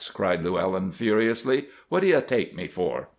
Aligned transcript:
cried 0.15 0.43
Llewellyn, 0.43 0.91
furiously. 0.91 1.67
"What 1.89 1.99
do 1.99 2.07
you 2.07 2.21
take 2.25 2.55
me 2.55 2.67
for?" 2.67 3.09